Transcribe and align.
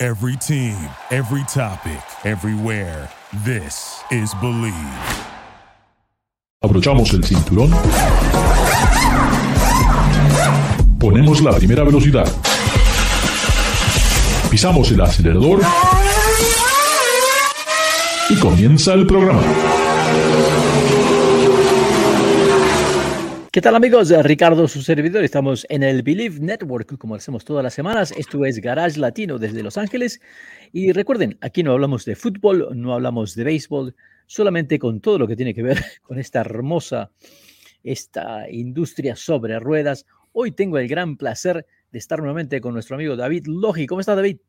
Every 0.00 0.36
team, 0.36 0.76
every 1.10 1.42
topic, 1.52 1.98
everywhere. 2.24 3.10
This 3.44 4.00
is 4.12 4.32
Believe. 4.40 4.72
Abrochamos 6.62 7.12
el 7.14 7.24
cinturón. 7.24 7.72
Ponemos 11.00 11.40
la 11.40 11.50
primera 11.50 11.82
velocidad. 11.82 12.32
Pisamos 14.48 14.88
el 14.92 15.00
acelerador. 15.00 15.62
Y 18.30 18.36
comienza 18.36 18.94
el 18.94 19.04
programa. 19.04 19.42
¿Qué 23.50 23.62
tal 23.62 23.74
amigos? 23.74 24.10
Ricardo, 24.24 24.68
su 24.68 24.82
servidor. 24.82 25.24
Estamos 25.24 25.66
en 25.70 25.82
el 25.82 26.02
Believe 26.02 26.38
Network, 26.38 26.98
como 26.98 27.14
hacemos 27.14 27.46
todas 27.46 27.62
las 27.64 27.72
semanas. 27.72 28.12
Esto 28.12 28.44
es 28.44 28.58
Garage 28.58 29.00
Latino 29.00 29.38
desde 29.38 29.62
Los 29.62 29.78
Ángeles. 29.78 30.20
Y 30.70 30.92
recuerden, 30.92 31.38
aquí 31.40 31.62
no 31.62 31.72
hablamos 31.72 32.04
de 32.04 32.14
fútbol, 32.14 32.68
no 32.74 32.92
hablamos 32.92 33.34
de 33.34 33.44
béisbol, 33.44 33.96
solamente 34.26 34.78
con 34.78 35.00
todo 35.00 35.18
lo 35.18 35.26
que 35.26 35.34
tiene 35.34 35.54
que 35.54 35.62
ver 35.62 35.78
con 36.02 36.18
esta 36.18 36.40
hermosa, 36.40 37.10
esta 37.82 38.50
industria 38.50 39.16
sobre 39.16 39.58
ruedas. 39.58 40.04
Hoy 40.32 40.52
tengo 40.52 40.76
el 40.76 40.86
gran 40.86 41.16
placer 41.16 41.64
de 41.90 41.98
estar 41.98 42.18
nuevamente 42.18 42.60
con 42.60 42.74
nuestro 42.74 42.96
amigo 42.96 43.16
David 43.16 43.46
Logi. 43.46 43.86
¿Cómo 43.86 44.00
está 44.00 44.14
David? 44.14 44.40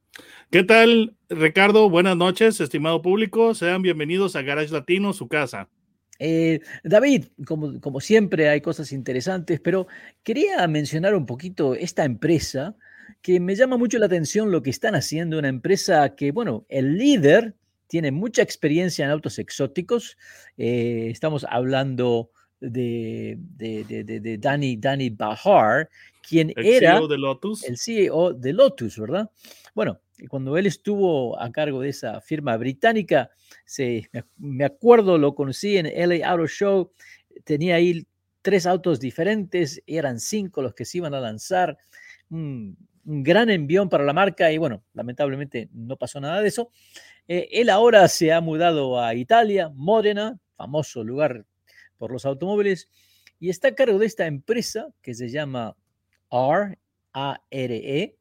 ¿Qué 0.51 0.65
tal, 0.65 1.15
Ricardo? 1.29 1.89
Buenas 1.89 2.17
noches, 2.17 2.59
estimado 2.59 3.01
público. 3.01 3.55
Sean 3.55 3.81
bienvenidos 3.81 4.35
a 4.35 4.41
Garage 4.41 4.73
Latino, 4.73 5.13
su 5.13 5.29
casa. 5.29 5.69
Eh, 6.19 6.59
David, 6.83 7.27
como, 7.47 7.79
como, 7.79 8.01
siempre 8.01 8.49
hay 8.49 8.61
cosas 8.61 8.91
interesantes, 8.91 9.59
pero 9.61 9.87
quería 10.21 10.67
mencionar 10.67 11.15
un 11.15 11.25
poquito 11.25 11.75
esta 11.75 12.03
empresa 12.03 12.75
que 13.21 13.39
me 13.39 13.55
llama 13.55 13.77
mucho 13.77 13.97
la 13.99 14.05
atención 14.05 14.51
lo 14.51 14.61
que 14.61 14.69
están 14.69 14.95
haciendo, 14.95 15.39
una 15.39 15.47
empresa 15.47 16.15
que, 16.15 16.31
bueno, 16.31 16.65
el 16.69 16.97
líder 16.97 17.55
tiene 17.87 18.11
mucha 18.11 18.41
experiencia 18.41 19.05
en 19.05 19.11
autos 19.11 19.39
exóticos. 19.39 20.17
Eh, 20.57 21.07
estamos 21.09 21.45
hablando 21.49 22.31
de, 22.59 23.37
de, 23.39 23.83
de, 23.85 24.19
de, 24.19 24.37
Danny, 24.37 24.77
Danny 24.77 25.09
Bahar, 25.09 25.89
quien 26.27 26.53
el 26.55 26.65
era 26.65 26.97
CEO 26.97 27.07
de 27.07 27.17
Lotus. 27.17 27.63
el 27.63 27.77
CEO 27.77 28.33
de 28.33 28.53
Lotus, 28.53 28.99
¿verdad? 28.99 29.29
Bueno, 29.73 29.99
cuando 30.27 30.57
él 30.57 30.65
estuvo 30.65 31.39
a 31.39 31.51
cargo 31.51 31.81
de 31.81 31.89
esa 31.89 32.19
firma 32.21 32.57
británica, 32.57 33.29
se, 33.65 34.09
me 34.37 34.65
acuerdo, 34.65 35.17
lo 35.17 35.35
conocí 35.35 35.77
en 35.77 35.85
LA 35.85 36.27
Auto 36.27 36.47
Show, 36.47 36.91
tenía 37.43 37.75
ahí 37.75 38.05
tres 38.41 38.65
autos 38.65 38.99
diferentes, 38.99 39.81
eran 39.85 40.19
cinco 40.19 40.61
los 40.61 40.73
que 40.73 40.85
se 40.85 40.97
iban 40.97 41.13
a 41.13 41.19
lanzar, 41.19 41.77
un, 42.29 42.77
gran 43.03 43.49
envión 43.49 43.89
para 43.89 44.03
la 44.03 44.13
marca 44.13 44.51
y 44.51 44.59
bueno, 44.59 44.83
lamentablemente 44.93 45.69
no 45.73 45.97
pasó 45.97 46.19
nada 46.19 46.41
de 46.41 46.47
eso. 46.47 46.69
Eh, 47.27 47.47
él 47.53 47.69
ahora 47.69 48.07
se 48.07 48.31
ha 48.31 48.39
mudado 48.41 49.01
a 49.01 49.15
Italia, 49.15 49.71
Módena, 49.73 50.39
famoso 50.55 51.03
lugar 51.03 51.45
por 51.97 52.11
los 52.11 52.25
automóviles, 52.25 52.87
y 53.39 53.49
está 53.49 53.69
a 53.69 53.75
cargo 53.75 53.97
de 53.97 54.05
esta 54.05 54.27
empresa 54.27 54.89
que 55.01 55.13
se 55.13 55.29
llama 55.29 55.75
R-A-R-E, 56.29 58.18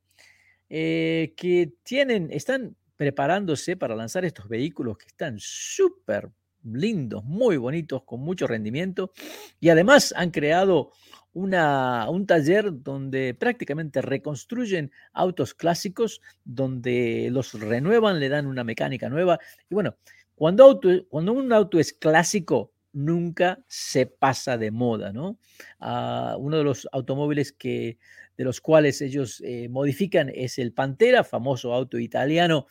eh, 0.70 1.34
que 1.36 1.72
tienen, 1.82 2.28
están 2.30 2.76
preparándose 2.96 3.76
para 3.76 3.94
lanzar 3.94 4.24
estos 4.24 4.48
vehículos 4.48 4.98
que 4.98 5.06
están 5.06 5.36
súper 5.38 6.30
lindos, 6.64 7.24
muy 7.24 7.56
bonitos, 7.56 8.02
con 8.04 8.20
mucho 8.20 8.46
rendimiento, 8.46 9.12
y 9.60 9.68
además 9.68 10.12
han 10.16 10.30
creado 10.30 10.92
una, 11.32 12.08
un 12.10 12.26
taller 12.26 12.82
donde 12.82 13.34
prácticamente 13.34 14.02
reconstruyen 14.02 14.90
autos 15.12 15.54
clásicos, 15.54 16.20
donde 16.44 17.28
los 17.30 17.54
renuevan, 17.54 18.18
le 18.18 18.28
dan 18.28 18.46
una 18.46 18.64
mecánica 18.64 19.08
nueva. 19.08 19.38
Y 19.70 19.74
bueno, 19.74 19.96
cuando, 20.34 20.64
auto, 20.64 20.88
cuando 21.08 21.32
un 21.32 21.52
auto 21.52 21.78
es 21.78 21.92
clásico, 21.92 22.72
nunca 22.98 23.60
se 23.68 24.06
pasa 24.06 24.58
de 24.58 24.70
moda, 24.70 25.12
¿no? 25.12 25.38
Uh, 25.80 26.36
uno 26.38 26.58
de 26.58 26.64
los 26.64 26.88
automóviles 26.90 27.52
que, 27.52 27.98
de 28.36 28.44
los 28.44 28.60
cuales 28.60 29.00
ellos 29.00 29.40
eh, 29.44 29.68
modifican 29.68 30.30
es 30.34 30.58
el 30.58 30.72
Pantera, 30.72 31.22
famoso 31.22 31.72
auto 31.72 31.98
italiano 31.98 32.66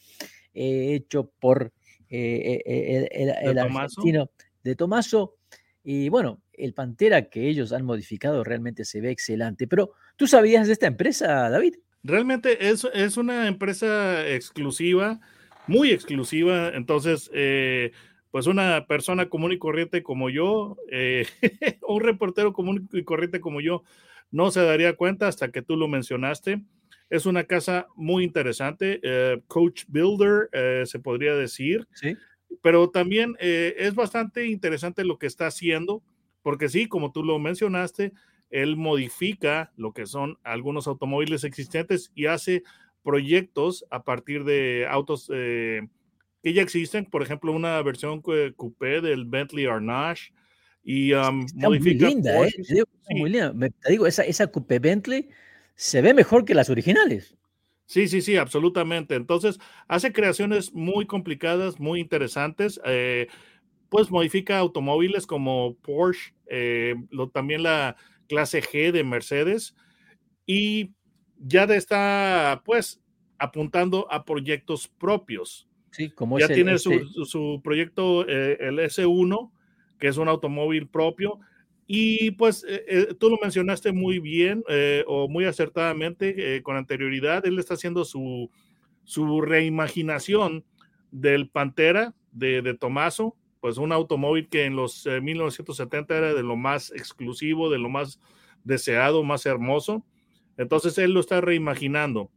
eh, 0.53 0.95
hecho 0.95 1.31
por 1.39 1.71
eh, 2.09 2.61
el, 2.65 3.07
el, 3.11 3.35
el 3.41 3.55
¿De 3.55 3.61
argentino 3.61 4.25
Tomaso? 4.25 4.31
de 4.63 4.75
Tomaso. 4.75 5.35
Y 5.83 6.09
bueno, 6.09 6.41
el 6.51 6.73
Pantera 6.73 7.29
que 7.29 7.47
ellos 7.47 7.71
han 7.71 7.85
modificado 7.85 8.43
realmente 8.43 8.83
se 8.83 8.99
ve 8.99 9.11
excelente. 9.11 9.67
Pero, 9.67 9.91
¿tú 10.17 10.27
sabías 10.27 10.67
de 10.67 10.73
esta 10.73 10.87
empresa, 10.87 11.49
David? 11.49 11.75
Realmente 12.03 12.69
es, 12.69 12.85
es 12.93 13.15
una 13.15 13.47
empresa 13.47 14.27
exclusiva, 14.27 15.21
muy 15.67 15.91
exclusiva. 15.91 16.69
Entonces, 16.73 17.29
eh, 17.33 17.91
pues 18.37 18.45
una 18.45 18.85
persona 18.85 19.29
común 19.29 19.51
y 19.51 19.57
corriente 19.57 20.03
como 20.03 20.29
yo, 20.29 20.77
eh, 20.91 21.25
un 21.87 22.03
reportero 22.03 22.53
común 22.53 22.87
y 22.93 23.01
corriente 23.01 23.41
como 23.41 23.61
yo, 23.61 23.81
no 24.29 24.51
se 24.51 24.61
daría 24.61 24.95
cuenta 24.95 25.27
hasta 25.27 25.51
que 25.51 25.63
tú 25.63 25.75
lo 25.75 25.87
mencionaste. 25.87 26.61
Es 27.09 27.25
una 27.25 27.45
casa 27.45 27.87
muy 27.95 28.23
interesante, 28.23 28.99
eh, 29.01 29.41
coach 29.47 29.85
builder, 29.87 30.49
eh, 30.51 30.83
se 30.85 30.99
podría 30.99 31.33
decir. 31.33 31.87
Sí. 31.95 32.15
Pero 32.61 32.91
también 32.91 33.35
es 33.39 33.95
bastante 33.95 34.45
interesante 34.45 35.03
lo 35.03 35.17
que 35.17 35.25
está 35.25 35.47
haciendo, 35.47 36.03
porque 36.43 36.69
sí, 36.69 36.87
como 36.87 37.11
tú 37.11 37.23
lo 37.23 37.39
mencionaste, 37.39 38.13
él 38.51 38.77
modifica 38.77 39.71
lo 39.77 39.93
que 39.93 40.05
son 40.05 40.37
algunos 40.43 40.85
automóviles 40.85 41.43
existentes 41.43 42.11
y 42.13 42.27
hace 42.27 42.61
proyectos 43.01 43.83
a 43.89 44.03
partir 44.03 44.43
de 44.43 44.85
autos 44.87 45.31
eh, 45.33 45.87
que 46.47 46.53
ya 46.53 46.61
existen, 46.61 47.03
por 47.03 47.21
ejemplo, 47.21 47.51
una 47.51 47.81
versión 47.81 48.21
coupé 48.21 49.01
del 49.01 49.25
Bentley 49.25 49.65
Arnage 49.65 50.31
y 50.81 51.11
um, 51.11 51.41
Está 51.41 51.67
muy 51.67 51.77
linda, 51.81 52.47
¿eh? 52.47 52.51
Te 52.65 52.73
digo, 52.73 52.85
Sí. 53.01 53.15
muy 53.15 53.29
linda. 53.31 53.51
Me- 53.51 53.69
te 53.69 53.91
digo, 53.91 54.07
esa, 54.07 54.23
esa 54.23 54.47
coupé 54.47 54.79
Bentley 54.79 55.27
se 55.75 56.01
ve 56.01 56.13
mejor 56.13 56.45
que 56.45 56.55
las 56.55 56.69
originales. 56.69 57.35
Sí, 57.85 58.07
sí, 58.07 58.21
sí, 58.21 58.37
absolutamente. 58.37 59.15
Entonces, 59.15 59.59
hace 59.89 60.13
creaciones 60.13 60.73
muy 60.73 61.05
complicadas, 61.05 61.81
muy 61.81 61.99
interesantes. 61.99 62.79
eh, 62.85 63.27
pues 63.89 64.09
modifica 64.09 64.57
automóviles 64.57 65.27
como 65.27 65.75
Porsche, 65.81 66.33
eh, 66.49 66.95
lo- 67.09 67.29
también 67.29 67.63
la 67.63 67.97
clase 68.29 68.61
G 68.61 68.93
de 68.93 69.03
Mercedes 69.03 69.75
y 70.45 70.91
ya 71.39 71.65
está, 71.65 72.61
pues, 72.63 73.01
apuntando 73.37 74.07
a 74.09 74.23
proyectos 74.23 74.87
propios. 74.87 75.67
Sí, 75.97 76.11
como 76.11 76.37
Ya 76.37 76.45
es 76.45 76.53
tiene 76.53 76.73
este- 76.75 76.99
su, 76.99 77.09
su- 77.09 77.25
su 77.25 77.61
proyecto, 77.63 78.23
eh, 78.29 78.55
el 78.61 78.77
S1, 78.77 79.51
que 79.99 80.07
es 80.09 80.17
un 80.17 80.27
automóvil 80.27 80.87
propio. 80.87 81.39
Y 81.87 82.31
pues 82.31 82.63
eh, 82.69 82.83
eh, 82.87 83.07
tú 83.19 83.31
lo 83.31 83.37
mencionaste 83.41 83.91
muy 83.93 84.19
bien 84.19 84.63
eh, 84.69 85.03
o 85.07 85.27
muy 85.27 85.45
acertadamente 85.45 86.61
con 86.61 86.75
anterioridad. 86.77 87.45
Él 87.47 87.57
está 87.57 87.73
haciendo 87.73 88.05
su, 88.05 88.51
su 89.05 89.41
reimaginación 89.41 90.63
del 91.09 91.49
Pantera 91.49 92.13
de, 92.31 92.61
de 92.61 92.75
Tomaso, 92.75 93.35
pues 93.59 93.77
un 93.79 93.91
automóvil 93.91 94.49
que 94.49 94.65
en 94.65 94.75
los 94.75 95.05
eh, 95.07 95.19
1970 95.19 96.15
era 96.15 96.33
de 96.35 96.43
lo 96.43 96.55
más 96.57 96.91
exclusivo, 96.91 97.71
de 97.71 97.79
lo 97.79 97.89
más 97.89 98.19
deseado, 98.63 99.23
más 99.23 99.47
hermoso. 99.47 100.05
Entonces 100.57 100.95
él 100.99 101.11
lo 101.13 101.21
está 101.21 101.41
reimaginando. 101.41 102.29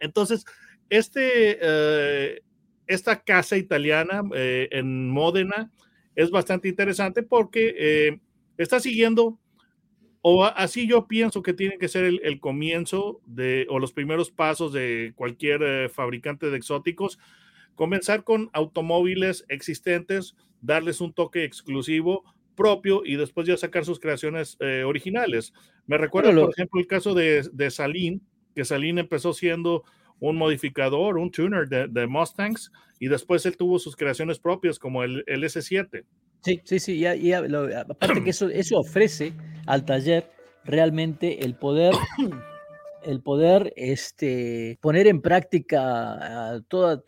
Entonces, 0.00 0.46
este, 0.88 1.58
eh, 1.60 2.40
esta 2.88 3.22
casa 3.22 3.56
italiana 3.56 4.22
eh, 4.34 4.68
en 4.72 5.10
Módena 5.10 5.70
es 6.16 6.30
bastante 6.30 6.68
interesante 6.68 7.22
porque 7.22 7.74
eh, 7.78 8.20
está 8.56 8.80
siguiendo, 8.80 9.38
o 10.22 10.44
así 10.44 10.88
yo 10.88 11.06
pienso 11.06 11.42
que 11.42 11.52
tiene 11.52 11.78
que 11.78 11.86
ser 11.86 12.04
el, 12.04 12.20
el 12.24 12.40
comienzo 12.40 13.20
de, 13.26 13.66
o 13.68 13.78
los 13.78 13.92
primeros 13.92 14.30
pasos 14.30 14.72
de 14.72 15.12
cualquier 15.14 15.62
eh, 15.62 15.88
fabricante 15.88 16.50
de 16.50 16.56
exóticos, 16.56 17.18
comenzar 17.76 18.24
con 18.24 18.50
automóviles 18.52 19.44
existentes, 19.48 20.34
darles 20.60 21.00
un 21.00 21.12
toque 21.12 21.44
exclusivo 21.44 22.24
propio 22.56 23.02
y 23.04 23.14
después 23.14 23.46
ya 23.46 23.56
sacar 23.56 23.84
sus 23.84 24.00
creaciones 24.00 24.58
originales. 24.84 25.52
Me 25.86 25.96
recuerda, 25.96 26.30
Bueno, 26.30 26.46
por 26.46 26.54
ejemplo, 26.54 26.80
el 26.80 26.88
caso 26.88 27.14
de, 27.14 27.48
de 27.52 27.70
Salín, 27.70 28.26
que 28.56 28.64
Salín 28.64 28.98
empezó 28.98 29.32
siendo 29.32 29.84
un 30.20 30.36
modificador, 30.36 31.18
un 31.18 31.30
tuner 31.30 31.68
de, 31.68 32.06
Mustangs, 32.06 32.72
y 32.98 33.08
después 33.08 33.46
él 33.46 33.56
tuvo 33.56 33.78
sus 33.78 33.96
creaciones 33.96 34.38
propias 34.38 34.78
como 34.78 35.02
el, 35.02 35.24
el 35.26 35.42
S7. 35.44 36.04
Sí, 36.40 36.60
sí, 36.64 36.78
sí, 36.78 37.04
y, 37.04 37.32
aparte 37.32 38.22
que 38.22 38.30
eso, 38.30 38.48
eso 38.48 38.78
ofrece 38.78 39.32
al 39.66 39.84
taller 39.84 40.30
realmente 40.64 41.44
el 41.44 41.54
poder 41.54 41.94
el 43.02 43.22
poder 43.22 43.72
este, 43.76 44.78
poner 44.80 45.06
en 45.06 45.22
práctica 45.22 45.80
ah, 45.80 46.60
todas 46.68 47.00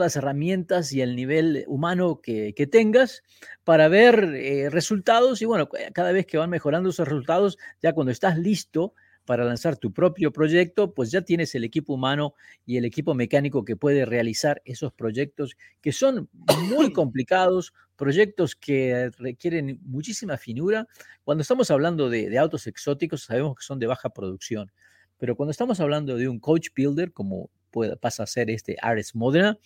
las 0.00 0.16
herramientas 0.16 0.92
y 0.92 1.00
el 1.00 1.16
nivel 1.16 1.64
humano 1.66 2.20
que, 2.22 2.52
tengas 2.70 3.22
para 3.64 3.88
ver 3.88 4.34
eh, 4.34 4.70
resultados 4.70 5.42
y 5.42 5.46
bueno, 5.46 5.68
cada 5.92 6.12
vez 6.12 6.26
que 6.26 6.38
van 6.38 6.50
mejorando 6.50 6.90
esos 6.90 7.08
resultados, 7.08 7.58
ya 7.82 7.92
cuando 7.92 8.12
estás 8.12 8.38
listo 8.38 8.94
para 9.30 9.44
lanzar 9.44 9.76
tu 9.76 9.92
propio 9.92 10.32
proyecto, 10.32 10.92
pues 10.92 11.12
ya 11.12 11.22
tienes 11.22 11.54
el 11.54 11.62
equipo 11.62 11.94
humano 11.94 12.34
y 12.66 12.78
el 12.78 12.84
equipo 12.84 13.14
mecánico 13.14 13.64
que 13.64 13.76
puede 13.76 14.04
realizar 14.04 14.60
esos 14.64 14.92
proyectos 14.92 15.56
que 15.80 15.92
son 15.92 16.28
muy 16.68 16.92
complicados, 16.92 17.72
proyectos 17.94 18.56
que 18.56 19.08
requieren 19.18 19.78
muchísima 19.84 20.36
finura. 20.36 20.88
Cuando 21.22 21.42
estamos 21.42 21.70
hablando 21.70 22.10
de, 22.10 22.36
autos 22.38 22.66
exóticos, 22.66 23.22
sabemos 23.22 23.54
que 23.54 23.62
son 23.62 23.78
de 23.78 23.86
baja 23.86 24.10
producción, 24.10 24.72
pero 25.16 25.36
cuando 25.36 25.52
estamos 25.52 25.78
hablando 25.78 26.16
de 26.16 26.26
un 26.26 26.40
coach 26.40 26.70
builder, 26.74 27.12
como 27.12 27.50
puede, 27.70 27.96
pasa 27.96 28.24
a 28.24 28.26
ser 28.26 28.50
este 28.50 28.78
Ares 28.82 29.14
Modena, 29.14 29.56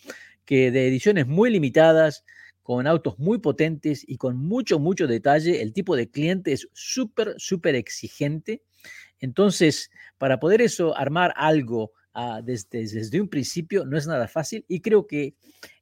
que 0.45 0.69
de 0.69 0.87
ediciones 0.87 1.25
muy 1.25 1.49
limitadas, 1.49 2.23
con 2.61 2.85
autos 2.85 3.17
muy 3.17 3.39
potentes 3.39 4.03
y 4.07 4.17
con 4.17 4.37
mucho, 4.37 4.77
mucho 4.77 5.07
detalle, 5.07 5.63
el 5.63 5.73
tipo 5.73 5.95
de 5.95 6.07
cliente 6.11 6.51
es 6.51 6.67
súper, 6.73 7.33
súper 7.37 7.73
exigente 7.73 8.61
entonces, 9.25 9.89
para 10.19 10.39
poder 10.39 10.61
eso, 10.61 10.95
armar 10.95 11.33
algo 11.35 11.91
ah, 12.13 12.41
desde, 12.43 13.19
un 13.19 13.27
principio 13.27 13.83
no 13.83 13.97
es 13.97 14.05
nada 14.05 14.27
fácil 14.27 14.63
y 14.67 14.81
creo 14.81 15.07
que 15.07 15.33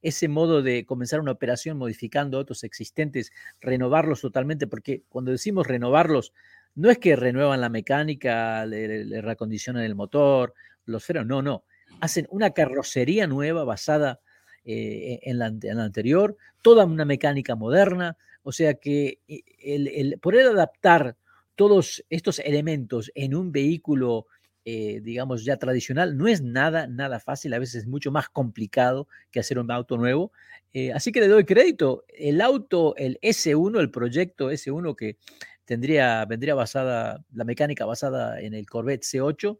ese 0.01 0.29
modo 0.29 0.61
de 0.61 0.85
comenzar 0.85 1.19
una 1.19 1.33
operación 1.33 1.77
modificando 1.77 2.39
otros 2.39 2.63
existentes, 2.63 3.31
renovarlos 3.59 4.21
totalmente, 4.21 4.65
porque 4.65 5.03
cuando 5.09 5.31
decimos 5.31 5.67
renovarlos, 5.67 6.33
no 6.73 6.89
es 6.89 6.97
que 6.97 7.17
renuevan 7.17 7.59
la 7.59 7.69
mecánica, 7.69 8.65
le, 8.65 9.21
reacondicionan 9.21 9.83
el 9.83 9.93
motor, 9.93 10.53
los 10.85 11.03
frenos, 11.03 11.27
no, 11.27 11.41
no. 11.41 11.65
Hacen 11.99 12.25
una 12.31 12.51
carrocería 12.51 13.27
nueva 13.27 13.65
basada 13.65 14.21
eh, 14.63 15.19
en, 15.23 15.37
la, 15.37 15.47
anterior, 15.83 16.37
toda 16.61 16.85
una 16.85 17.03
mecánica 17.03 17.55
moderna, 17.55 18.17
o 18.41 18.53
sea 18.53 18.75
que 18.75 19.19
eh, 19.27 19.43
el 19.59 20.17
poder 20.19 20.47
adaptar 20.47 21.17
todos 21.55 22.03
estos 22.09 22.39
elementos 22.39 23.11
en 23.15 23.35
un 23.35 23.51
vehículo, 23.51 24.27
eh, 24.65 25.01
digamos, 25.03 25.43
ya 25.45 25.57
tradicional, 25.57 26.17
no 26.17 26.27
es 26.27 26.41
nada, 26.41 26.87
nada 26.87 27.19
fácil, 27.19 27.53
a 27.53 27.59
veces 27.59 27.83
es 27.83 27.87
mucho 27.87 28.11
más 28.11 28.29
complicado 28.29 29.07
que 29.31 29.39
hacer 29.39 29.59
un 29.59 29.71
auto 29.71 29.97
nuevo. 29.97 30.31
Eh, 30.73 30.91
así 30.91 31.11
que 31.11 31.19
le 31.19 31.27
doy 31.27 31.45
crédito. 31.45 32.05
El 32.07 32.41
auto, 32.41 32.95
el 32.95 33.19
S1, 33.21 33.79
el 33.79 33.91
proyecto 33.91 34.51
S1 34.51 34.95
que 34.95 35.17
tendría, 35.65 36.25
vendría 36.25 36.55
basada, 36.55 37.23
la 37.33 37.43
mecánica 37.43 37.85
basada 37.85 38.41
en 38.41 38.53
el 38.53 38.65
Corvette 38.65 39.03
C8, 39.03 39.59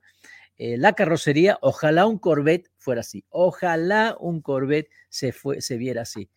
eh, 0.58 0.78
la 0.78 0.94
carrocería, 0.94 1.58
ojalá 1.62 2.06
un 2.06 2.20
Corvette 2.20 2.70
fuera 2.78 3.02
así, 3.02 3.26
ojalá 3.30 4.16
un 4.20 4.42
Corvette 4.42 4.90
se, 5.10 5.32
fue, 5.32 5.62
se 5.62 5.78
viera 5.78 6.04
así. 6.04 6.30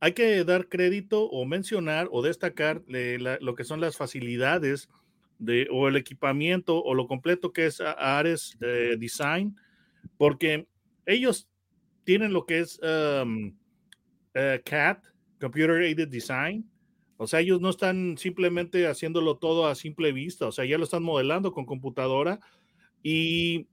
Hay 0.00 0.12
que 0.12 0.44
dar 0.44 0.68
crédito 0.68 1.24
o 1.28 1.44
mencionar 1.44 2.08
o 2.10 2.22
destacar 2.22 2.82
lo 2.86 3.54
que 3.54 3.64
son 3.64 3.82
las 3.82 3.98
facilidades 3.98 4.88
de, 5.38 5.68
o 5.70 5.88
el 5.88 5.96
equipamiento 5.96 6.82
o 6.82 6.94
lo 6.94 7.06
completo 7.06 7.52
que 7.52 7.66
es 7.66 7.80
Ares 7.80 8.56
eh, 8.62 8.96
Design, 8.98 9.56
porque 10.16 10.66
ellos 11.04 11.50
tienen 12.04 12.32
lo 12.32 12.46
que 12.46 12.60
es 12.60 12.80
um, 12.80 13.54
eh, 14.32 14.62
CAD, 14.64 14.98
Computer 15.38 15.82
Aided 15.82 16.08
Design. 16.08 16.64
O 17.18 17.26
sea, 17.26 17.40
ellos 17.40 17.60
no 17.60 17.68
están 17.68 18.16
simplemente 18.16 18.86
haciéndolo 18.86 19.36
todo 19.36 19.66
a 19.66 19.74
simple 19.74 20.12
vista, 20.12 20.46
o 20.46 20.52
sea, 20.52 20.64
ya 20.64 20.78
lo 20.78 20.84
están 20.84 21.02
modelando 21.02 21.52
con 21.52 21.66
computadora 21.66 22.40
y 23.10 23.66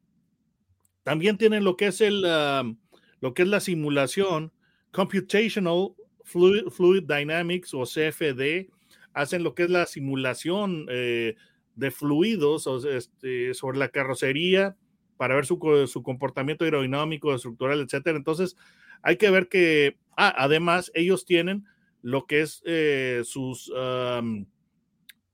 también 1.04 1.38
tienen 1.38 1.66
lo 1.66 1.76
que 1.76 1.88
es 1.88 2.00
el, 2.00 2.24
um, 2.24 2.78
lo 3.20 3.34
que 3.34 3.42
es 3.42 3.50
la 3.50 3.60
simulación 3.60 4.54
Computational 4.94 5.90
Fluid, 6.24 7.04
Dynamics 7.04 7.74
o 7.74 7.84
CFD 7.84 8.70
hacen 9.12 9.44
lo 9.44 9.54
que 9.54 9.64
es 9.64 9.70
la 9.70 9.88
simulación 9.88 10.86
eh, 10.90 11.36
de 11.76 11.92
fluidos 11.92 12.66
este, 12.86 13.54
sobre 13.54 13.78
la 13.78 13.90
carrocería 13.90 14.78
para 15.18 15.36
ver 15.36 15.46
su, 15.46 15.60
comportamiento 15.60 16.64
aerodinámico, 16.64 17.36
estructural, 17.36 17.82
etcétera. 17.82 18.16
Entonces, 18.18 18.56
hay 19.02 19.18
que 19.18 19.32
ver 19.32 19.50
que, 19.50 19.98
ah, 20.16 20.34
además, 20.38 20.94
ellos 20.94 21.26
tienen 21.26 21.66
lo 22.02 22.26
que 22.26 22.40
es 22.40 22.62
eh, 22.66 23.22
sus 23.26 23.70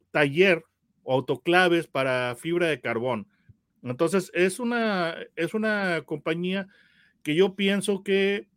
taller 0.09 0.63
o 1.03 1.13
autoclaves 1.13 1.85
para 1.85 2.35
fibra 2.35 2.65
de 2.65 2.81
carbón. 2.81 3.27
Entonces, 3.83 4.31
es 4.33 4.59
una, 4.59 5.15
es 5.35 5.53
una 5.53 6.03
compañía 6.05 6.67
que 7.23 7.35
yo 7.35 7.55
pienso 7.55 8.03
que 8.03 8.47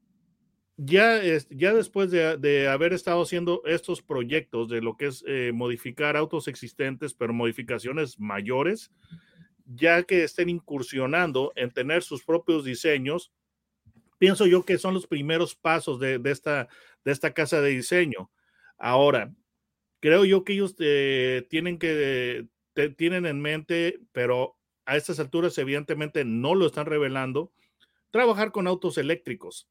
ya, 0.77 1.21
ya 1.51 1.73
después 1.73 2.11
de, 2.11 2.69
haber 2.69 2.93
estado 2.93 3.23
haciendo 3.23 3.63
estos 3.65 4.03
proyectos 4.03 4.69
de 4.69 4.81
lo 4.81 4.97
que 4.97 5.07
es 5.07 5.25
eh, 5.27 5.53
modificar 5.55 6.17
autos 6.17 6.49
existentes, 6.49 7.15
pero 7.15 7.33
modificaciones 7.33 8.19
mayores, 8.19 8.91
ya 9.67 10.03
que 10.03 10.25
estén 10.25 10.49
incursionando 10.49 11.53
en 11.55 11.71
tener 11.71 12.03
sus 12.03 12.25
propios 12.25 12.65
diseños, 12.65 13.33
pienso 14.19 14.47
yo 14.47 14.65
que 14.65 14.79
son 14.79 14.95
los 14.95 15.07
primeros 15.07 15.55
pasos 15.55 16.01
de, 16.01 16.21
esta, 16.25 16.69
de 17.05 17.13
esta 17.13 17.33
casa 17.33 17.61
de 17.61 17.71
diseño. 17.71 18.31
Ahora, 18.77 19.33
creo 20.01 20.25
yo 20.25 20.45
que 20.45 20.55
ellos 20.55 20.75
eh, 20.81 21.47
tienen 21.49 21.79
que, 21.79 22.47
tienen 22.97 23.27
en 23.27 23.41
mente, 23.41 24.01
pero 24.13 24.57
a 24.87 24.97
estas 24.97 25.19
alturas 25.21 25.57
evidentemente 25.59 26.25
no 26.25 26.55
lo 26.55 26.67
están 26.67 26.87
revelando, 26.87 27.53
trabajar 28.11 28.53
con 28.53 28.67
autos 28.67 28.99
eléctricos 28.99 29.69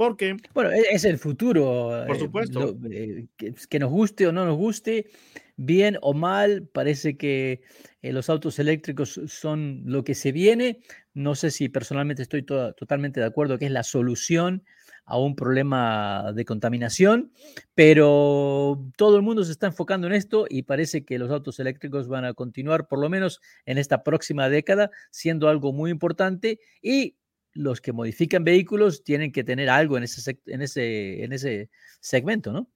porque. 0.00 0.34
Bueno, 0.54 0.70
e-, 0.70 0.86
es 0.92 1.04
el 1.04 1.18
futuro. 1.18 2.04
Por 2.06 2.16
eh, 2.16 2.18
supuesto. 2.18 2.74
Eh, 2.90 3.26
que, 3.36 3.78
nos 3.78 3.90
guste 3.90 4.26
o 4.26 4.32
no 4.32 4.46
nos 4.46 4.56
guste, 4.56 5.10
bien 5.56 5.98
o 6.00 6.14
mal, 6.14 6.66
parece 6.72 7.18
que 7.18 7.60
eh, 8.00 8.10
los 8.10 8.30
autos 8.30 8.58
eléctricos 8.58 9.20
son 9.26 9.82
lo 9.84 10.02
que 10.02 10.14
se 10.14 10.32
viene. 10.32 10.80
No 11.12 11.34
sé 11.34 11.50
si 11.50 11.68
personalmente 11.68 12.22
estoy 12.22 12.44
totalmente 12.44 13.20
de 13.20 13.26
acuerdo 13.26 13.58
que 13.58 13.66
es 13.66 13.72
la 13.72 13.82
solución 13.82 14.64
a 15.04 15.18
un 15.18 15.36
problema 15.36 16.32
de 16.34 16.46
contaminación, 16.46 17.30
pero 17.74 18.82
todo 18.96 19.16
el 19.16 19.22
mundo 19.22 19.44
se 19.44 19.52
está 19.52 19.66
enfocando 19.66 20.06
en 20.06 20.14
esto 20.14 20.46
y 20.48 20.62
parece 20.62 21.04
que 21.04 21.18
los 21.18 21.30
autos 21.30 21.60
eléctricos 21.60 22.08
van 22.08 22.24
a 22.24 22.32
continuar, 22.32 22.86
por 22.88 23.00
lo 23.00 23.10
menos 23.10 23.42
en 23.66 23.76
esta 23.76 24.02
próxima 24.02 24.48
década, 24.48 24.90
siendo 25.10 25.50
algo 25.50 25.74
muy 25.74 25.90
importante 25.90 26.58
y 26.80 27.16
los 27.52 27.80
que 27.80 27.92
modifican 27.92 28.44
vehículos 28.44 29.02
tienen 29.04 29.32
que 29.32 29.44
tener 29.44 29.68
algo 29.68 29.96
en 29.96 30.04
ese, 30.04 30.38
en 30.46 30.62
ese, 30.62 31.24
en 31.24 31.32
ese 31.32 31.70
segmento, 32.00 32.52
¿no? 32.52 32.70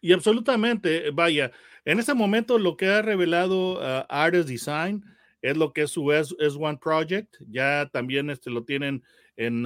Y 0.00 0.12
absolutamente, 0.12 1.10
vaya, 1.12 1.50
en 1.84 1.98
este 1.98 2.12
momento 2.12 2.58
lo 2.58 2.76
que 2.76 2.88
ha 2.88 3.02
revelado 3.02 3.80
uh, 3.80 4.04
Artist 4.08 4.48
Design 4.48 5.02
es 5.40 5.56
lo 5.56 5.72
que 5.72 5.82
es 5.82 5.90
su 5.90 6.02
S1 6.04 6.78
Project, 6.78 7.36
ya 7.48 7.88
también 7.92 8.30
este, 8.30 8.50
lo 8.50 8.64
tienen 8.64 9.02
en 9.36 9.62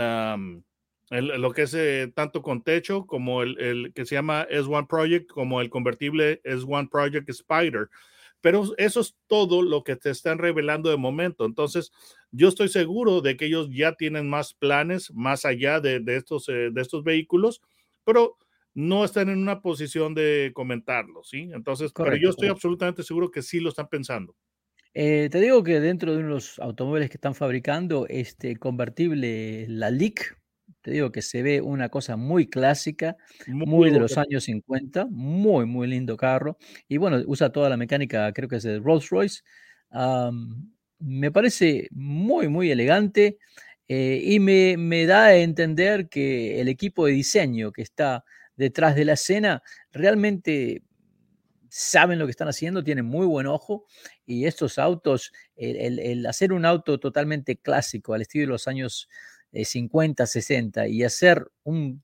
lo 1.11 1.53
que 1.53 1.63
es 1.63 1.75
eh, 1.75 2.13
tanto 2.15 2.43
con 2.43 2.63
techo 2.63 3.07
como 3.07 3.43
el, 3.43 3.59
el, 3.61 3.93
que 3.95 4.05
se 4.05 4.15
llama 4.15 4.47
S1 4.51 4.87
Project, 4.87 5.31
como 5.31 5.61
el 5.61 5.71
convertible 5.71 6.43
S1 6.43 6.89
Project 6.91 7.29
Spider. 7.31 7.89
Pero 8.41 8.65
eso 8.77 9.01
es 9.01 9.17
todo 9.27 9.63
lo 9.63 9.83
que 9.83 9.97
te 9.97 10.11
están 10.11 10.39
revelando 10.39 10.91
de 10.91 10.97
momento. 10.97 11.45
Entonces, 11.45 11.93
yo 12.31 12.49
estoy 12.49 12.69
seguro 12.69 13.21
de 13.21 13.37
que 13.37 13.47
ellos 13.47 13.69
ya 13.71 13.95
tienen 13.95 14.29
más 14.29 14.55
planes 14.55 15.13
más 15.13 15.45
allá 15.45 15.81
de, 15.81 16.03
estos, 16.07 16.49
eh, 16.49 16.71
de 16.73 16.81
estos 16.81 17.03
vehículos, 17.03 17.61
pero 18.05 18.37
no 18.75 19.05
están 19.05 19.29
en 19.29 19.39
una 19.39 19.61
posición 19.61 20.15
de 20.15 20.53
comentarlo, 20.55 21.25
¿sí? 21.25 21.51
Entonces, 21.53 21.93
pero 21.93 22.15
yo 22.17 22.31
estoy 22.31 22.49
absolutamente 22.49 23.03
seguro 23.03 23.31
que 23.31 23.43
sí 23.43 23.59
lo 23.59 23.71
están 23.71 23.89
pensando. 23.89 24.37
Eh, 24.95 25.29
te 25.31 25.41
digo 25.41 25.63
que 25.63 25.81
dentro 25.81 26.15
de 26.15 26.23
unos 26.23 26.59
automóviles 26.61 27.11
que 27.11 27.17
están 27.17 27.35
fabricando, 27.35 28.07
este 28.09 28.57
convertible, 28.57 29.67
la 29.69 29.91
LIC, 29.91 30.38
te 30.83 30.91
digo 30.93 31.11
que 31.13 31.23
se 31.23 31.43
ve 31.43 31.61
una 31.61 31.89
cosa 31.89 32.17
muy 32.17 32.49
clásica, 32.49 33.17
muy, 33.47 33.91
de 33.91 33.99
los 33.99 34.17
años 34.19 34.45
50, 34.45 35.07
muy, 35.11 35.67
muy 35.67 35.89
lindo 35.89 36.17
carro. 36.17 36.59
Y 36.89 36.97
bueno, 36.97 37.23
usa 37.27 37.51
toda 37.51 37.69
la 37.69 37.77
mecánica, 37.77 38.33
creo 38.33 38.49
que 38.49 38.57
es 38.57 38.63
de 38.63 38.79
Rolls 38.79 39.11
Royce. 39.11 39.43
me 41.01 41.31
parece 41.33 41.89
muy, 41.91 42.49
muy 42.49 42.71
elegante 42.71 43.39
eh, 43.89 44.21
y 44.23 44.41
me, 44.41 44.77
me, 44.77 45.07
da 45.07 45.27
a 45.27 45.37
entender 45.37 46.09
que 46.09 46.61
el 46.61 46.69
equipo 46.69 47.07
de 47.07 47.13
diseño 47.13 47.73
que 47.73 47.83
está 47.83 48.25
detrás 48.57 48.95
de 48.97 49.05
la 49.05 49.15
escena 49.15 49.63
realmente 49.93 50.83
saben 51.71 52.19
lo 52.19 52.27
que 52.27 52.31
están 52.31 52.49
haciendo, 52.49 52.83
tienen 52.83 53.05
muy 53.05 53.27
buen 53.27 53.47
ojo 53.47 53.87
y 54.27 54.47
estos 54.47 54.79
autos, 54.79 55.33
el, 55.57 55.99
el 55.99 56.27
hacer 56.27 56.53
un 56.53 56.65
auto 56.65 56.99
totalmente 56.99 57.57
clásico 57.57 58.15
al 58.15 58.23
estilo 58.23 58.43
de 58.43 58.49
los 58.49 58.69
años 58.69 59.09
50, 59.53 60.27
60 60.27 60.89
y 60.89 61.03
hacer 61.05 61.51
un, 61.65 62.03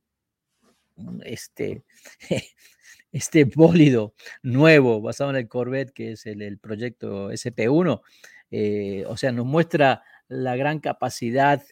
este, 1.24 1.84
este 3.12 3.44
bólido 3.44 4.14
nuevo 4.42 5.00
basado 5.00 5.30
en 5.30 5.36
el 5.36 5.48
Corvette, 5.48 5.92
que 5.92 6.12
es 6.12 6.26
el, 6.26 6.58
proyecto 6.58 7.30
SP1, 7.30 8.00
eh, 8.50 9.04
o 9.06 9.16
sea, 9.16 9.32
nos 9.32 9.46
muestra 9.46 10.02
la 10.28 10.56
gran 10.56 10.80
capacidad 10.80 11.62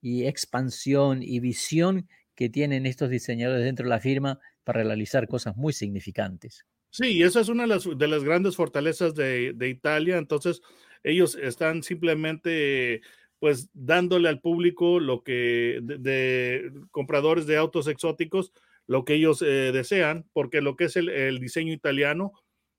y 0.00 0.26
expansión 0.26 1.22
y 1.22 1.40
visión 1.40 2.08
que 2.34 2.48
tienen 2.48 2.86
estos 2.86 3.10
diseñadores 3.10 3.64
dentro 3.64 3.84
de 3.84 3.90
la 3.90 4.00
firma 4.00 4.38
para 4.64 4.82
realizar 4.82 5.26
cosas 5.26 5.56
muy 5.56 5.72
significantes. 5.72 6.64
Sí, 6.90 7.22
esa 7.22 7.40
es 7.40 7.48
una 7.48 7.64
de 7.64 8.08
las, 8.08 8.24
grandes 8.24 8.56
fortalezas 8.56 9.14
de, 9.14 9.54
Italia. 9.68 10.16
Entonces, 10.16 10.62
ellos 11.02 11.36
están 11.40 11.82
simplemente 11.82 13.02
pues 13.38 13.70
dándole 13.72 14.28
al 14.28 14.40
público 14.40 15.00
lo 15.00 15.22
que 15.22 15.78
de, 15.82 16.72
compradores 16.90 17.46
de 17.46 17.56
autos 17.56 17.86
exóticos 17.86 18.52
lo 18.86 19.04
que 19.04 19.14
ellos 19.14 19.42
eh, 19.42 19.70
desean, 19.70 20.26
porque 20.32 20.62
lo 20.62 20.74
que 20.74 20.84
es 20.84 20.96
el, 20.96 21.38
diseño 21.38 21.74
italiano, 21.74 22.32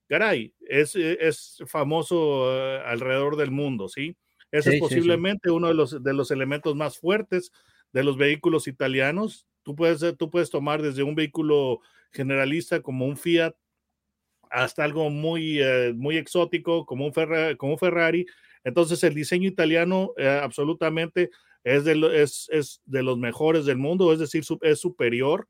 caray, 0.08 0.56
es, 0.62 0.96
es 0.96 1.64
famoso 1.68 2.52
eh, 2.52 2.82
alrededor 2.84 3.38
del 3.38 3.52
mundo, 3.52 3.88
¿sí? 3.88 4.18
Ese 4.52 4.74
es 4.74 4.80
posiblemente 4.80 5.52
uno 5.52 5.68
de 5.68 5.76
los, 5.76 6.04
de 6.04 6.14
los 6.14 6.32
elementos 6.32 6.76
más 6.76 6.98
fuertes 6.98 7.52
de 7.94 8.04
los 8.04 8.18
vehículos 8.18 8.68
italianos. 8.68 9.46
Tú 9.62 9.76
puedes, 9.76 10.04
tú 10.18 10.32
puedes 10.32 10.50
tomar 10.50 10.82
desde 10.82 11.04
un 11.04 11.14
vehículo 11.14 11.82
generalista 12.12 12.82
como 12.82 13.06
un 13.06 13.16
Fiat 13.16 13.54
hasta 14.50 14.84
algo 14.84 15.12
muy, 15.12 15.62
eh, 15.62 15.94
muy 15.96 16.18
exótico 16.18 16.88
como 16.88 17.06
un, 17.06 17.14
como 17.58 17.74
un 17.74 17.78
Ferrari. 17.78 18.26
Entonces 18.64 19.04
el 19.04 19.14
diseño 19.14 19.48
italiano 19.48 20.14
eh, 20.18 20.28
absolutamente 20.28 21.30
es 21.64 21.84
de, 21.84 21.96
los 21.96 23.18
mejores 23.18 23.66
del 23.66 23.78
mundo, 23.78 24.14
es 24.14 24.20
decir, 24.20 24.44
es 24.62 24.80
superior. 24.80 25.48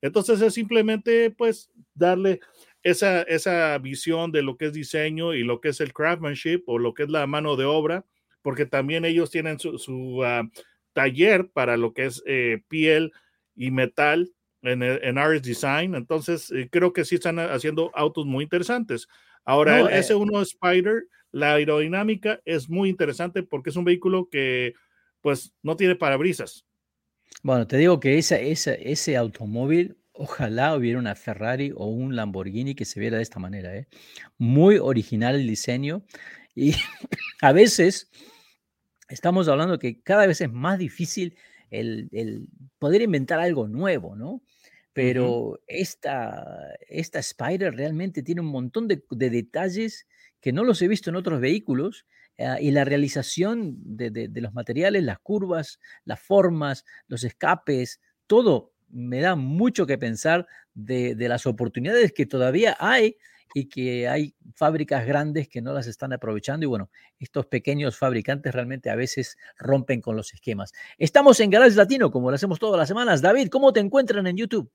Entonces 0.00 0.40
es 0.40 0.54
simplemente 0.54 1.30
pues 1.30 1.70
darle 1.94 2.40
esa, 2.82 3.22
esa 3.22 3.76
visión 3.78 4.30
de 4.30 4.42
lo 4.42 4.56
que 4.56 4.66
es 4.66 4.72
diseño 4.72 5.34
y 5.34 5.42
lo 5.42 5.60
que 5.60 5.70
es 5.70 5.80
el 5.80 5.92
craftsmanship 5.92 6.62
o 6.66 6.78
lo 6.78 6.94
que 6.94 7.02
es 7.04 7.10
la 7.10 7.26
mano 7.26 7.56
de 7.56 7.64
obra, 7.64 8.04
porque 8.42 8.66
también 8.66 9.04
ellos 9.04 9.30
tienen 9.30 9.58
su, 9.58 10.22
ah, 10.24 10.48
taller 10.92 11.48
para 11.50 11.76
lo 11.76 11.92
que 11.92 12.06
es 12.06 12.22
eh, 12.26 12.62
piel 12.68 13.12
y 13.54 13.70
metal 13.70 14.32
en, 14.62 14.82
en 14.82 15.42
Design. 15.42 15.94
Entonces, 15.94 16.50
eh, 16.50 16.68
creo 16.70 16.92
que 16.92 17.04
sí 17.04 17.16
están 17.16 17.38
haciendo 17.38 17.90
autos 17.94 18.26
muy 18.26 18.44
interesantes. 18.44 19.08
Ahora, 19.48 19.80
el 19.80 19.86
eh 19.86 20.00
S1 20.00 20.42
Spider, 20.42 21.04
la 21.32 21.54
aerodinámica 21.54 22.38
es 22.44 22.68
muy 22.68 22.90
interesante 22.90 23.42
porque 23.42 23.70
es 23.70 23.76
un 23.76 23.84
vehículo 23.84 24.28
que, 24.30 24.74
pues, 25.22 25.54
no 25.62 25.74
tiene 25.74 25.96
parabrisas. 25.96 26.66
Bueno, 27.42 27.66
te 27.66 27.78
digo 27.78 27.98
que 27.98 28.18
esa, 28.18 28.36
ese 28.36 29.16
automóvil, 29.16 29.96
ojalá 30.12 30.76
hubiera 30.76 30.98
una 30.98 31.14
Ferrari 31.14 31.72
o 31.74 31.86
un 31.86 32.14
Lamborghini 32.14 32.74
que 32.74 32.84
se 32.84 33.00
viera 33.00 33.16
de 33.16 33.22
esta 33.22 33.38
manera. 33.38 33.74
¿eh? 33.74 33.88
Muy 34.36 34.76
original 34.76 35.36
el 35.36 35.46
diseño 35.46 36.04
y 36.54 36.72
a 37.40 37.52
veces 37.52 38.10
estamos 39.08 39.48
hablando 39.48 39.78
que 39.78 40.02
cada 40.02 40.26
vez 40.26 40.42
es 40.42 40.52
más 40.52 40.78
difícil 40.78 41.38
el, 41.70 42.48
poder 42.78 43.00
inventar 43.00 43.40
algo 43.40 43.66
nuevo, 43.66 44.14
¿no? 44.14 44.42
Pero 44.98 45.60
esta, 45.68 46.74
esta 46.88 47.20
Spider 47.20 47.72
realmente 47.72 48.24
tiene 48.24 48.40
un 48.40 48.48
montón 48.48 48.88
de, 48.88 49.00
detalles 49.08 50.08
que 50.40 50.52
no 50.52 50.64
los 50.64 50.82
he 50.82 50.88
visto 50.88 51.08
en 51.08 51.14
otros 51.14 51.40
vehículos 51.40 52.04
ah, 52.40 52.60
y 52.60 52.72
la 52.72 52.84
realización 52.84 53.76
de, 53.78 54.28
los 54.34 54.54
materiales, 54.54 55.04
las 55.04 55.20
curvas, 55.20 55.78
las 56.04 56.18
formas, 56.18 56.84
los 57.06 57.22
escapes, 57.22 58.00
todo 58.26 58.72
me 58.88 59.20
da 59.20 59.36
mucho 59.36 59.86
que 59.86 59.98
pensar 59.98 60.48
de, 60.74 61.14
de 61.14 61.28
las 61.28 61.46
oportunidades 61.46 62.12
que 62.12 62.26
todavía 62.26 62.76
hay 62.80 63.18
y 63.54 63.68
que 63.68 64.08
hay 64.08 64.34
fábricas 64.56 65.06
grandes 65.06 65.48
que 65.48 65.62
no 65.62 65.72
las 65.72 65.86
están 65.86 66.12
aprovechando 66.12 66.64
y 66.64 66.68
bueno, 66.68 66.90
estos 67.20 67.46
pequeños 67.46 67.96
fabricantes 67.96 68.52
realmente 68.52 68.90
a 68.90 68.96
veces 68.96 69.36
rompen 69.58 70.00
con 70.00 70.16
los 70.16 70.34
esquemas. 70.34 70.72
Estamos 70.98 71.38
en 71.38 71.50
Garage 71.50 71.76
Latino, 71.76 72.10
como 72.10 72.30
lo 72.30 72.34
hacemos 72.34 72.58
todas 72.58 72.80
las 72.80 72.88
semanas. 72.88 73.22
David, 73.22 73.46
¿cómo 73.48 73.72
te 73.72 73.78
encuentran 73.78 74.26
en 74.26 74.36
YouTube? 74.36 74.68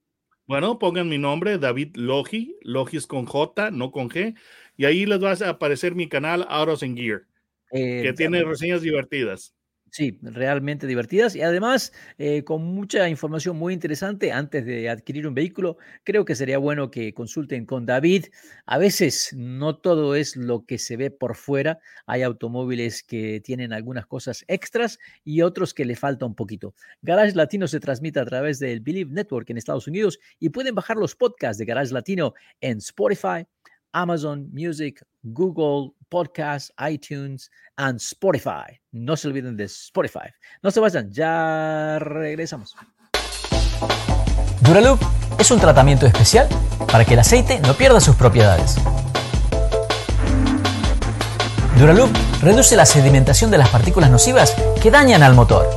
Bueno, 0.45 0.77
pongan 0.77 1.07
mi 1.07 1.17
nombre, 1.17 1.57
David 1.57 1.95
Logi, 1.95 2.57
Logi 2.62 2.97
es 2.97 3.07
con 3.07 3.25
J, 3.25 3.71
no 3.71 3.91
con 3.91 4.09
G, 4.09 4.35
y 4.75 4.85
ahí 4.85 5.05
les 5.05 5.23
va 5.23 5.31
a 5.31 5.50
aparecer 5.50 5.95
mi 5.95 6.09
canal 6.09 6.45
Autos 6.50 6.83
and 6.83 6.97
Gear, 6.97 7.23
que 7.71 8.13
tiene 8.15 8.43
reseñas 8.43 8.81
divertidas. 8.81 9.55
Sí, 9.95 10.17
realmente 10.23 10.88
divertidas 10.88 11.35
y 11.35 11.43
además 11.43 11.93
eh, 12.17 12.43
con 12.43 12.63
mucha 12.63 13.07
información 13.09 13.57
muy 13.57 13.75
interesante 13.75 14.31
antes 14.31 14.65
de 14.65 14.89
adquirir 14.89 15.27
un 15.27 15.35
vehículo. 15.35 15.77
Creo 16.03 16.25
que 16.25 16.33
sería 16.33 16.57
bueno 16.57 16.89
que 16.89 17.13
consulten 17.13 17.67
con 17.67 17.85
David. 17.85 18.25
A 18.65 18.79
veces 18.79 19.35
no 19.38 19.77
todo 19.77 20.15
es 20.15 20.35
lo 20.35 20.65
que 20.65 20.79
se 20.79 20.97
ve 20.97 21.12
por 21.12 21.35
fuera. 21.35 21.77
Hay 22.07 22.23
automóviles 22.23 23.03
que 23.03 23.39
tienen 23.41 23.71
algunas 23.71 24.07
cosas 24.07 24.43
extras 24.47 24.97
y 25.23 25.43
otros 25.43 25.75
que 25.75 25.85
le 25.85 25.95
falta 25.95 26.25
un 26.25 26.33
poquito. 26.33 26.73
Garage 27.03 27.35
Latino 27.35 27.67
se 27.67 27.79
transmite 27.79 28.19
a 28.19 28.25
través 28.25 28.57
del 28.57 28.79
Believe 28.79 29.12
Network 29.13 29.47
en 29.51 29.57
Estados 29.59 29.85
Unidos 29.88 30.17
y 30.39 30.50
pueden 30.50 30.73
bajar 30.73 30.97
los 30.97 31.15
podcasts 31.15 31.59
de 31.59 31.65
Garage 31.65 31.93
Latino 31.93 32.33
en 32.62 32.79
Spotify, 32.79 33.45
Amazon 33.93 34.50
Music, 34.51 35.05
Google 35.23 35.93
Podcast, 36.09 36.71
iTunes 36.89 37.50
and 37.77 38.00
Spotify. 38.00 38.79
No 38.91 39.15
se 39.15 39.27
olviden 39.27 39.55
de 39.55 39.65
Spotify. 39.65 40.29
No 40.62 40.71
se 40.71 40.79
vayan, 40.79 41.12
ya 41.12 41.97
regresamos. 42.00 42.75
Duraloop 44.62 45.00
es 45.39 45.50
un 45.51 45.59
tratamiento 45.59 46.05
especial 46.05 46.47
para 46.91 47.05
que 47.05 47.13
el 47.13 47.19
aceite 47.19 47.59
no 47.62 47.73
pierda 47.73 48.00
sus 48.00 48.15
propiedades. 48.15 48.75
Duraloop 51.77 52.12
reduce 52.41 52.75
la 52.75 52.85
sedimentación 52.85 53.51
de 53.51 53.57
las 53.57 53.69
partículas 53.69 54.09
nocivas 54.09 54.55
que 54.81 54.91
dañan 54.91 55.23
al 55.23 55.33
motor. 55.33 55.67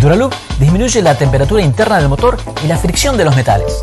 Duraloop 0.00 0.32
disminuye 0.58 1.02
la 1.02 1.14
temperatura 1.14 1.62
interna 1.62 1.98
del 1.98 2.08
motor 2.08 2.38
y 2.64 2.66
la 2.66 2.78
fricción 2.78 3.16
de 3.16 3.24
los 3.24 3.36
metales. 3.36 3.82